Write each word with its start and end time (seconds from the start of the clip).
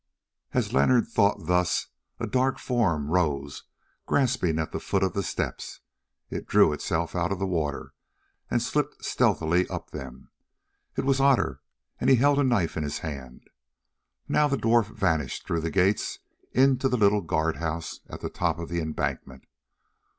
As 0.53 0.73
Leonard 0.73 1.07
thought 1.07 1.45
thus 1.45 1.89
a 2.19 2.25
dark 2.25 2.57
form 2.57 3.11
rose 3.11 3.65
gasping 4.09 4.57
at 4.57 4.71
the 4.71 4.79
foot 4.79 5.03
of 5.03 5.13
the 5.13 5.21
steps; 5.21 5.81
it 6.31 6.47
drew 6.47 6.73
itself 6.73 7.15
out 7.15 7.31
of 7.31 7.37
the 7.37 7.45
water 7.45 7.93
and 8.49 8.63
slipped 8.63 9.05
stealthily 9.05 9.67
up 9.67 9.91
them. 9.91 10.31
It 10.95 11.05
was 11.05 11.19
Otter, 11.19 11.61
and 11.99 12.09
he 12.09 12.15
held 12.15 12.39
a 12.39 12.43
knife 12.43 12.75
in 12.75 12.81
his 12.81 12.97
hand. 13.05 13.47
Now 14.27 14.47
the 14.47 14.57
dwarf 14.57 14.85
vanished 14.87 15.45
through 15.45 15.61
the 15.61 15.69
gates 15.69 16.17
into 16.51 16.89
the 16.89 16.97
little 16.97 17.21
guard 17.21 17.57
house 17.57 17.99
at 18.09 18.21
the 18.21 18.29
top 18.31 18.57
of 18.57 18.69
the 18.69 18.79
embankment. 18.81 19.43